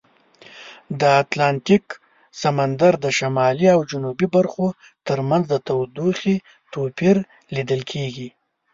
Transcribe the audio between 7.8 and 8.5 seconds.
کیږي.